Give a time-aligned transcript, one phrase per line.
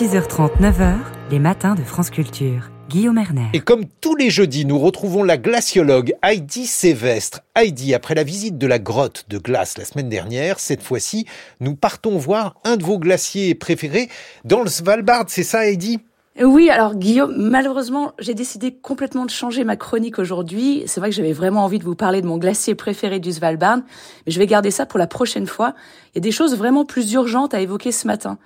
[0.00, 0.96] 6h30, 9h,
[1.30, 2.68] les matins de France Culture.
[2.88, 3.46] Guillaume Erner.
[3.52, 7.42] Et comme tous les jeudis, nous retrouvons la glaciologue Heidi Sévestre.
[7.54, 11.26] Heidi, après la visite de la grotte de glace la semaine dernière, cette fois-ci,
[11.60, 14.08] nous partons voir un de vos glaciers préférés
[14.44, 16.00] dans le Svalbard, c'est ça Heidi?
[16.42, 20.82] Oui, alors Guillaume, malheureusement, j'ai décidé complètement de changer ma chronique aujourd'hui.
[20.86, 23.78] C'est vrai que j'avais vraiment envie de vous parler de mon glacier préféré du Svalbard,
[24.26, 25.74] mais je vais garder ça pour la prochaine fois.
[26.12, 28.38] Il y a des choses vraiment plus urgentes à évoquer ce matin.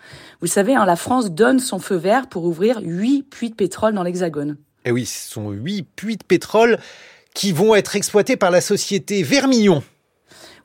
[0.42, 3.94] Vous savez, hein, la France donne son feu vert pour ouvrir huit puits de pétrole
[3.94, 4.58] dans l'Hexagone.
[4.84, 6.78] Eh oui, ce sont huit puits de pétrole
[7.34, 9.82] qui vont être exploités par la société Vermillon.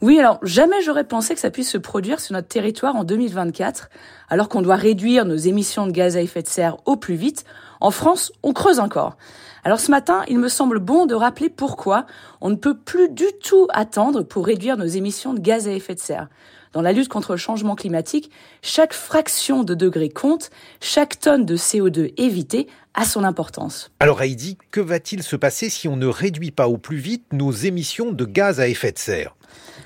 [0.04, 3.90] Oui, alors jamais j'aurais pensé que ça puisse se produire sur notre territoire en 2024,
[4.28, 7.46] alors qu'on doit réduire nos émissions de gaz à effet de serre au plus vite.
[7.80, 9.16] En France, on creuse encore.
[9.64, 12.06] Alors ce matin, il me semble bon de rappeler pourquoi
[12.42, 15.96] on ne peut plus du tout attendre pour réduire nos émissions de gaz à effet
[15.96, 16.28] de serre.
[16.74, 18.30] Dans la lutte contre le changement climatique,
[18.62, 20.50] chaque fraction de degré compte,
[20.82, 23.90] chaque tonne de CO2 évitée a son importance.
[24.02, 27.54] Alors Heidi, que va-t-il se passer si on ne réduit pas au plus vite nos
[27.54, 29.34] émissions de gaz à effet de serre?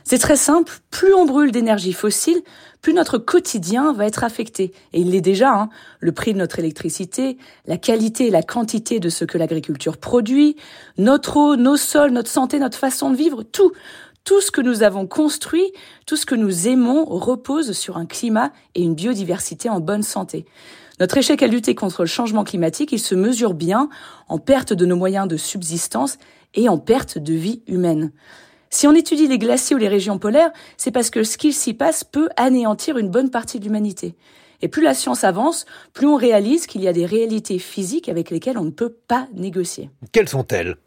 [0.10, 2.42] C'est très simple, plus on brûle d'énergie fossile,
[2.82, 4.72] plus notre quotidien va être affecté.
[4.94, 5.70] Et il l'est déjà, hein.
[6.00, 10.56] le prix de notre électricité, la qualité et la quantité de ce que l'agriculture produit,
[10.98, 13.74] notre eau, nos sols, notre santé, notre façon de vivre, tout,
[14.24, 15.74] tout ce que nous avons construit,
[16.06, 20.46] tout ce que nous aimons repose sur un climat et une biodiversité en bonne santé.
[21.02, 23.90] Notre échec à lutter contre le changement climatique, il se mesure bien
[24.30, 26.18] en perte de nos moyens de subsistance
[26.54, 28.14] et en perte de vie humaine.
[28.70, 31.74] Si on étudie les glaciers ou les régions polaires, c'est parce que ce qu'il s'y
[31.74, 34.16] passe peut anéantir une bonne partie de l'humanité.
[34.62, 38.30] Et plus la science avance, plus on réalise qu'il y a des réalités physiques avec
[38.32, 39.90] lesquelles on ne peut pas négocier.
[40.12, 40.78] Quelles sont-elles?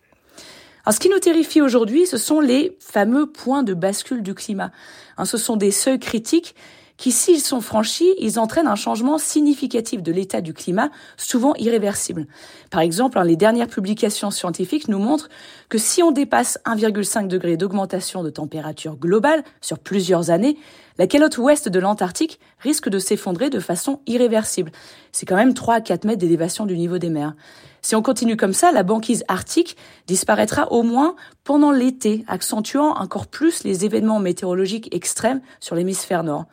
[0.91, 4.73] Ce qui nous terrifie aujourd'hui, ce sont les fameux points de bascule du climat.
[5.19, 6.57] Hein, ce sont des seuils critiques
[7.01, 12.27] qui, s'ils sont franchis, ils entraînent un changement significatif de l'état du climat, souvent irréversible.
[12.71, 15.31] Par exemple, hein, les dernières publications scientifiques nous montrent
[15.71, 20.59] que si on dépasse 1,5 degré d'augmentation de température globale sur plusieurs années,
[20.99, 24.71] la calotte ouest de l'Antarctique risque de s'effondrer de façon irréversible.
[25.11, 27.33] C'est quand même 3 à 4 mètres d'élévation du niveau des mers.
[27.81, 33.27] Si on continue comme ça, la banquise arctique disparaîtra au moins pendant l'été, accentuant encore
[33.27, 36.45] plus les événements météorologiques extrêmes sur l'hémisphère nord.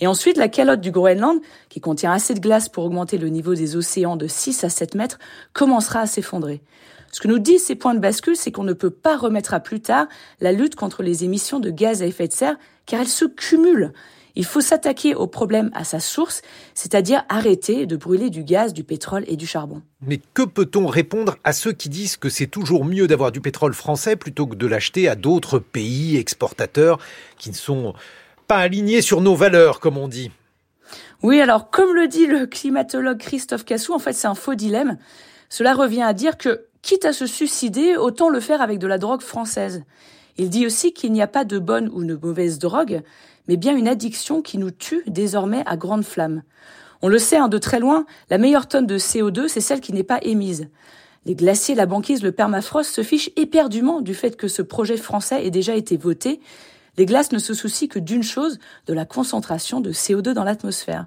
[0.00, 3.54] Et ensuite, la calotte du Groenland, qui contient assez de glace pour augmenter le niveau
[3.54, 5.18] des océans de 6 à 7 mètres,
[5.52, 6.62] commencera à s'effondrer.
[7.12, 9.60] Ce que nous disent ces points de bascule, c'est qu'on ne peut pas remettre à
[9.60, 10.06] plus tard
[10.40, 12.56] la lutte contre les émissions de gaz à effet de serre,
[12.86, 13.92] car elles se cumulent.
[14.36, 18.84] Il faut s'attaquer au problème à sa source, c'est-à-dire arrêter de brûler du gaz, du
[18.84, 19.82] pétrole et du charbon.
[20.02, 23.74] Mais que peut-on répondre à ceux qui disent que c'est toujours mieux d'avoir du pétrole
[23.74, 26.98] français plutôt que de l'acheter à d'autres pays exportateurs
[27.38, 27.92] qui ne sont
[28.50, 30.32] pas aligné sur nos valeurs, comme on dit.
[31.22, 34.98] Oui, alors comme le dit le climatologue Christophe Cassou, en fait c'est un faux dilemme.
[35.48, 38.98] Cela revient à dire que, quitte à se suicider, autant le faire avec de la
[38.98, 39.84] drogue française.
[40.36, 43.02] Il dit aussi qu'il n'y a pas de bonne ou de mauvaise drogue,
[43.46, 46.42] mais bien une addiction qui nous tue désormais à grande flamme.
[47.02, 49.92] On le sait, hein, de très loin, la meilleure tonne de CO2, c'est celle qui
[49.92, 50.66] n'est pas émise.
[51.24, 55.46] Les glaciers, la banquise, le permafrost se fichent éperdument du fait que ce projet français
[55.46, 56.40] ait déjà été voté
[56.96, 61.06] les glaces ne se soucient que d'une chose, de la concentration de CO2 dans l'atmosphère.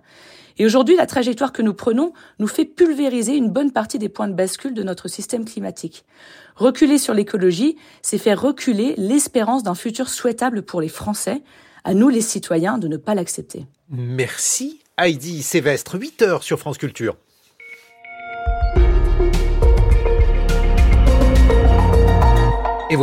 [0.58, 4.28] Et aujourd'hui, la trajectoire que nous prenons nous fait pulvériser une bonne partie des points
[4.28, 6.06] de bascule de notre système climatique.
[6.56, 11.42] Reculer sur l'écologie, c'est faire reculer l'espérance d'un futur souhaitable pour les Français.
[11.84, 13.66] À nous, les citoyens, de ne pas l'accepter.
[13.90, 17.18] Merci Heidi Sévestre, 8 heures sur France Culture.